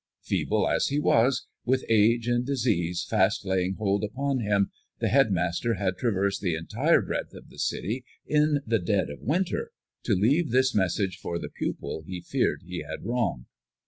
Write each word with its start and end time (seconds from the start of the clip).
Feeble 0.23 0.67
as 0.67 0.87
he 0.87 0.97
was, 0.97 1.45
with 1.63 1.85
age 1.87 2.27
and 2.27 2.43
disease 2.43 3.05
fast 3.07 3.45
laying 3.45 3.75
hold 3.75 4.03
upon 4.03 4.39
him, 4.39 4.71
the 4.97 5.09
head 5.09 5.29
master 5.31 5.75
had 5.75 5.95
traversed 5.95 6.41
the 6.41 6.55
entire 6.55 7.03
breadth 7.03 7.35
of 7.35 7.49
the 7.49 7.59
city 7.59 8.03
in 8.25 8.61
the 8.65 8.79
dead 8.79 9.11
of 9.11 9.21
winter 9.21 9.69
to 10.05 10.15
leave 10.15 10.49
this 10.49 10.73
message 10.73 11.17
for 11.19 11.37
the 11.37 11.49
pupil 11.49 12.01
he 12.07 12.19
feared 12.19 12.63
he 12.65 12.81
had 12.81 13.05
wronged. 13.05 13.45